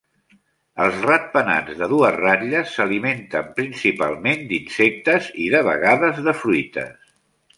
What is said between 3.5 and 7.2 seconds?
principalment d'insectes i, de vegades, de fruites.